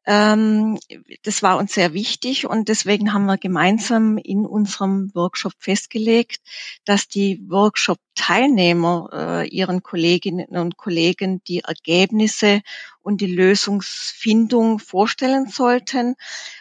[0.07, 0.79] Ähm,
[1.23, 6.41] das war uns sehr wichtig und deswegen haben wir gemeinsam in unserem Workshop festgelegt,
[6.85, 12.61] dass die Workshop-Teilnehmer äh, ihren Kolleginnen und Kollegen die Ergebnisse
[13.01, 16.17] und die Lösungsfindung vorstellen sollten,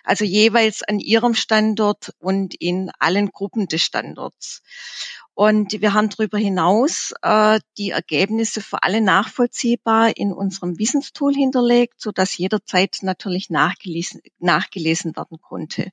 [0.06, 4.62] also jeweils an ihrem Standort und in allen Gruppen des Standorts.
[5.36, 12.00] Und wir haben darüber hinaus äh, die Ergebnisse für alle nachvollziehbar in unserem Wissenstool hinterlegt,
[12.00, 15.92] so dass jederzeit natürlich nachgelesen, nachgelesen werden konnte.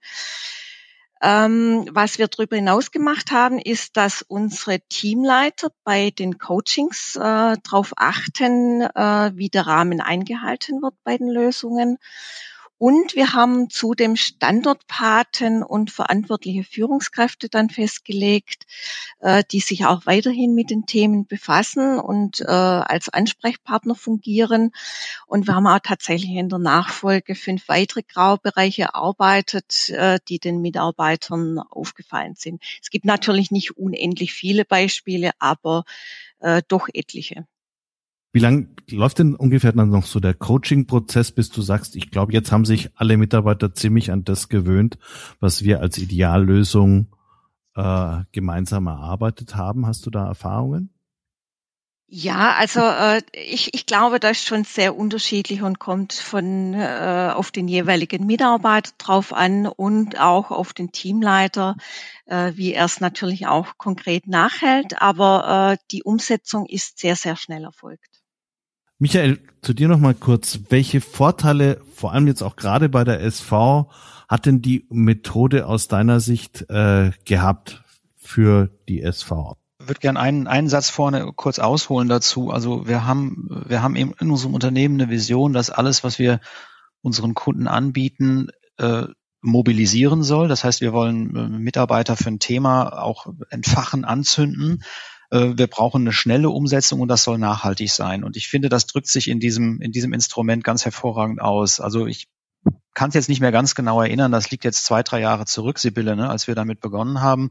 [1.22, 7.20] Ähm, was wir darüber hinaus gemacht haben, ist, dass unsere Teamleiter bei den Coachings äh,
[7.62, 11.98] darauf achten, äh, wie der Rahmen eingehalten wird bei den Lösungen
[12.80, 18.64] Und wir haben zudem Standortpaten und verantwortliche Führungskräfte dann festgelegt,
[19.18, 24.70] äh, die sich auch weiterhin mit den Themen befassen und äh, als Ansprechpartner fungieren.
[25.26, 30.62] Und wir haben auch tatsächlich in der Nachfolge fünf weitere Graubereiche erarbeitet, äh, die den
[30.62, 32.62] Mitarbeitern aufgefallen sind.
[32.80, 35.84] Es gibt natürlich nicht unendlich viele Beispiele, aber
[36.38, 37.46] äh, doch etliche.
[38.32, 42.32] Wie lang läuft denn ungefähr dann noch so der Coaching-Prozess, bis du sagst, ich glaube,
[42.32, 44.98] jetzt haben sich alle Mitarbeiter ziemlich an das gewöhnt,
[45.40, 47.08] was wir als Ideallösung
[47.74, 49.86] äh, gemeinsam erarbeitet haben?
[49.86, 50.90] Hast du da Erfahrungen?
[52.12, 57.30] Ja, also äh, ich, ich glaube, das ist schon sehr unterschiedlich und kommt von äh,
[57.32, 61.76] auf den jeweiligen Mitarbeiter drauf an und auch auf den Teamleiter,
[62.26, 65.00] äh, wie er es natürlich auch konkret nachhält.
[65.00, 68.09] Aber äh, die Umsetzung ist sehr, sehr schnell erfolgt.
[69.02, 70.60] Michael, zu dir noch mal kurz.
[70.68, 73.90] Welche Vorteile, vor allem jetzt auch gerade bei der SV,
[74.28, 77.82] hat denn die Methode aus deiner Sicht äh, gehabt
[78.18, 79.56] für die SV?
[79.80, 82.50] Ich würde gerne einen, einen Satz vorne kurz ausholen dazu.
[82.50, 86.38] Also wir haben, wir haben eben in unserem Unternehmen eine Vision, dass alles, was wir
[87.00, 89.04] unseren Kunden anbieten, äh,
[89.40, 90.48] mobilisieren soll.
[90.48, 94.82] Das heißt, wir wollen äh, Mitarbeiter für ein Thema auch entfachen, anzünden
[95.30, 98.24] wir brauchen eine schnelle Umsetzung und das soll nachhaltig sein.
[98.24, 101.80] Und ich finde, das drückt sich in diesem, in diesem Instrument ganz hervorragend aus.
[101.80, 102.28] Also ich
[102.94, 105.78] kann es jetzt nicht mehr ganz genau erinnern, das liegt jetzt zwei, drei Jahre zurück,
[105.78, 107.50] Sibylle, ne, als wir damit begonnen haben.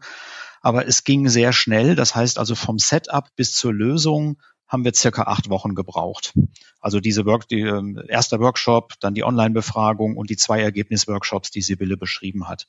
[0.62, 1.96] Aber es ging sehr schnell.
[1.96, 4.38] Das heißt also vom Setup bis zur Lösung
[4.68, 6.34] haben wir circa acht Wochen gebraucht.
[6.80, 11.62] Also diese Work, die äh, erster Workshop, dann die Online-Befragung und die zwei Ergebnisworkshops, die
[11.62, 12.68] Sibylle beschrieben hat.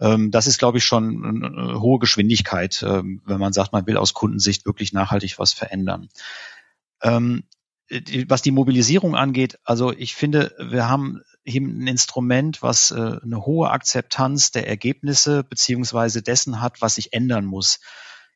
[0.00, 3.96] Ähm, das ist, glaube ich, schon eine hohe Geschwindigkeit, ähm, wenn man sagt, man will
[3.96, 6.08] aus Kundensicht wirklich nachhaltig was verändern.
[7.02, 7.44] Ähm,
[8.26, 13.46] was die Mobilisierung angeht, also ich finde, wir haben hier ein Instrument, was äh, eine
[13.46, 17.80] hohe Akzeptanz der Ergebnisse beziehungsweise dessen hat, was sich ändern muss.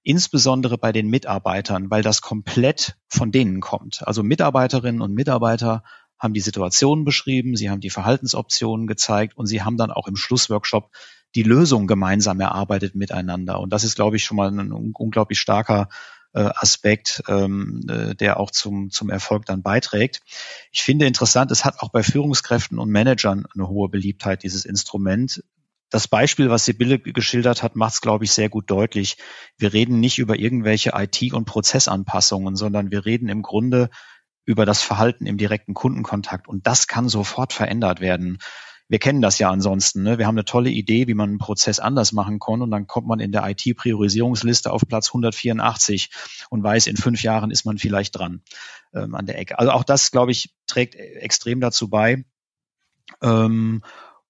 [0.03, 4.07] Insbesondere bei den Mitarbeitern, weil das komplett von denen kommt.
[4.07, 5.85] Also Mitarbeiterinnen und Mitarbeiter
[6.19, 10.17] haben die Situation beschrieben, sie haben die Verhaltensoptionen gezeigt und sie haben dann auch im
[10.17, 10.91] Schlussworkshop
[11.35, 13.61] die Lösung gemeinsam erarbeitet miteinander.
[13.61, 15.89] Und das ist, glaube ich, schon mal ein unglaublich starker
[16.35, 20.23] äh, Aspekt, ähm, äh, der auch zum, zum Erfolg dann beiträgt.
[20.71, 25.43] Ich finde interessant, es hat auch bei Führungskräften und Managern eine hohe Beliebtheit, dieses Instrument.
[25.91, 29.19] Das Beispiel, was Sibylle geschildert hat, macht es, glaube ich, sehr gut deutlich.
[29.59, 33.91] Wir reden nicht über irgendwelche IT- und Prozessanpassungen, sondern wir reden im Grunde
[34.45, 36.49] über das Verhalten im direkten Kundenkontakt.
[36.49, 38.39] Und das kann sofort verändert werden
[38.93, 40.03] wir kennen das ja ansonsten.
[40.03, 40.19] Ne?
[40.19, 43.07] Wir haben eine tolle Idee, wie man einen Prozess anders machen kann und dann kommt
[43.07, 46.11] man in der IT-Priorisierungsliste auf Platz 184
[46.51, 48.43] und weiß, in fünf Jahren ist man vielleicht dran
[48.93, 49.59] ähm, an der Ecke.
[49.59, 52.27] Also auch das, glaube ich, trägt extrem dazu bei.
[53.23, 53.83] Ähm,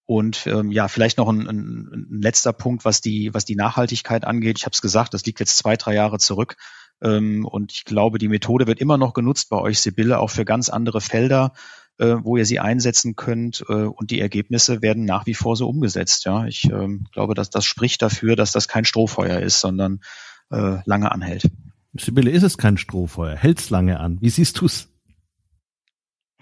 [0.07, 4.25] und ähm, ja, vielleicht noch ein, ein, ein, letzter Punkt, was die, was die Nachhaltigkeit
[4.25, 4.59] angeht.
[4.59, 6.55] Ich habe es gesagt, das liegt jetzt zwei, drei Jahre zurück.
[7.03, 10.45] Ähm, und ich glaube, die Methode wird immer noch genutzt bei euch, Sibylle, auch für
[10.45, 11.53] ganz andere Felder
[12.03, 15.69] äh, wo ihr sie einsetzen könnt äh, und die Ergebnisse werden nach wie vor so
[15.69, 16.25] umgesetzt.
[16.25, 20.01] Ja, ich ähm, glaube, dass das spricht dafür, dass das kein Strohfeuer ist, sondern
[20.51, 21.49] äh, lange anhält.
[21.95, 23.37] Sibylle, ist es kein Strohfeuer?
[23.37, 24.19] Hält's lange an?
[24.21, 24.89] Wie siehst du's?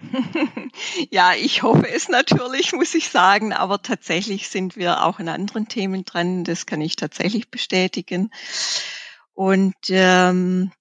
[1.11, 5.67] ja, ich hoffe es natürlich, muss ich sagen, aber tatsächlich sind wir auch in anderen
[5.67, 6.43] Themen dran.
[6.43, 8.31] Das kann ich tatsächlich bestätigen.
[9.35, 10.71] Und ähm,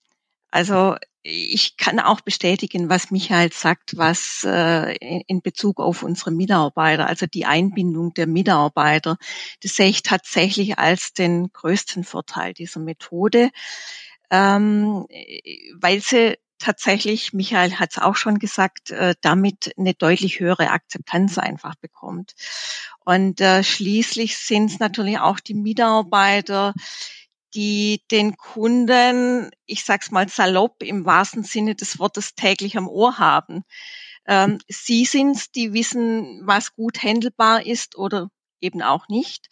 [0.51, 4.95] also ich kann auch bestätigen, was Michael sagt, was äh,
[5.27, 9.19] in Bezug auf unsere Mitarbeiter, also die Einbindung der Mitarbeiter,
[9.63, 13.51] das sehe ich tatsächlich als den größten Vorteil dieser Methode,
[14.31, 15.07] ähm,
[15.79, 21.39] weil sie tatsächlich, Michael hat es auch schon gesagt, äh, damit eine deutlich höhere Akzeptanz
[21.39, 22.35] einfach bekommt.
[23.05, 26.75] Und äh, schließlich sind es natürlich auch die Mitarbeiter,
[27.55, 33.19] die den Kunden, ich sag's mal salopp im wahrsten Sinne des Wortes täglich am Ohr
[33.19, 33.65] haben.
[34.27, 39.49] Ähm, sie sind's, die wissen, was gut handelbar ist oder eben auch nicht.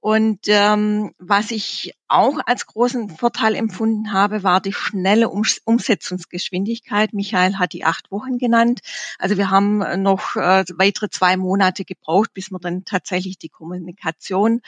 [0.00, 7.12] Und ähm, was ich auch als großen Vorteil empfunden habe, war die schnelle um Umsetzungsgeschwindigkeit.
[7.12, 8.80] Michael hat die acht Wochen genannt.
[9.18, 14.62] Also wir haben noch äh, weitere zwei Monate gebraucht, bis wir dann tatsächlich die Kommunikation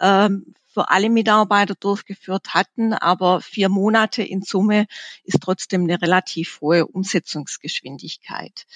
[0.00, 2.94] ähm, für alle Mitarbeiter durchgeführt hatten.
[2.94, 4.86] Aber vier Monate in Summe
[5.24, 8.66] ist trotzdem eine relativ hohe Umsetzungsgeschwindigkeit.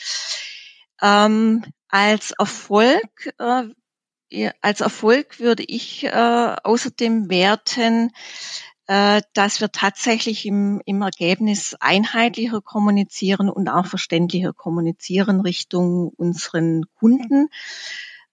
[1.00, 3.64] Ähm, als Erfolg äh,
[4.60, 8.10] als Erfolg würde ich äh, außerdem werten,
[8.86, 16.84] äh, dass wir tatsächlich im, im Ergebnis einheitlicher kommunizieren und auch verständlicher kommunizieren Richtung unseren
[16.98, 17.48] Kunden.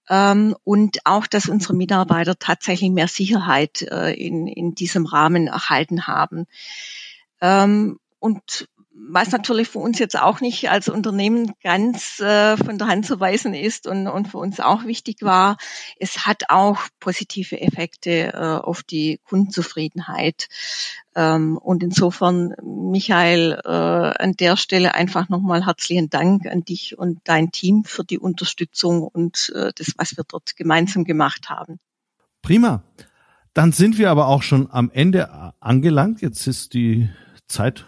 [0.08, 6.06] Ähm, und auch, dass unsere Mitarbeiter tatsächlich mehr Sicherheit äh, in, in diesem Rahmen erhalten
[6.06, 6.46] haben.
[7.40, 12.88] Ähm, und was natürlich für uns jetzt auch nicht als Unternehmen ganz äh, von der
[12.88, 15.56] Hand zu weisen ist und, und für uns auch wichtig war,
[15.98, 20.48] es hat auch positive Effekte äh, auf die Kundenzufriedenheit.
[21.14, 27.20] Ähm, und insofern, Michael, äh, an der Stelle einfach nochmal herzlichen Dank an dich und
[27.24, 31.78] dein Team für die Unterstützung und äh, das, was wir dort gemeinsam gemacht haben.
[32.42, 32.82] Prima.
[33.54, 36.22] Dann sind wir aber auch schon am Ende angelangt.
[36.22, 37.10] Jetzt ist die
[37.46, 37.86] Zeit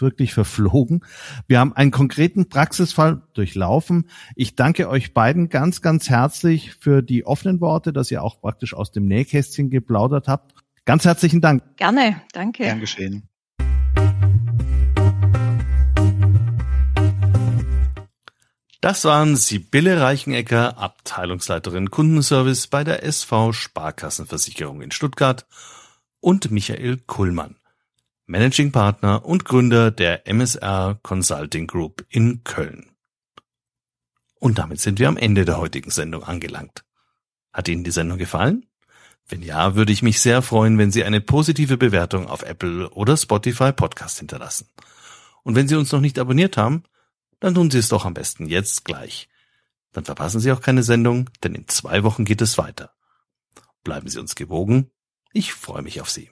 [0.00, 1.04] wirklich verflogen.
[1.46, 4.08] Wir haben einen konkreten Praxisfall durchlaufen.
[4.36, 8.74] Ich danke euch beiden ganz, ganz herzlich für die offenen Worte, dass ihr auch praktisch
[8.74, 10.54] aus dem Nähkästchen geplaudert habt.
[10.84, 11.62] Ganz herzlichen Dank.
[11.76, 12.64] Gerne, danke.
[12.64, 13.28] Gern geschehen.
[18.82, 25.46] Das waren Sibylle Reichenecker, Abteilungsleiterin Kundenservice bei der SV Sparkassenversicherung in Stuttgart
[26.18, 27.54] und Michael Kuhlmann,
[28.32, 32.90] Managing Partner und Gründer der MSR Consulting Group in Köln.
[34.40, 36.82] Und damit sind wir am Ende der heutigen Sendung angelangt.
[37.52, 38.64] Hat Ihnen die Sendung gefallen?
[39.28, 43.18] Wenn ja, würde ich mich sehr freuen, wenn Sie eine positive Bewertung auf Apple oder
[43.18, 44.66] Spotify Podcast hinterlassen.
[45.42, 46.84] Und wenn Sie uns noch nicht abonniert haben,
[47.38, 49.28] dann tun Sie es doch am besten jetzt gleich.
[49.92, 52.94] Dann verpassen Sie auch keine Sendung, denn in zwei Wochen geht es weiter.
[53.84, 54.90] Bleiben Sie uns gewogen.
[55.34, 56.31] Ich freue mich auf Sie.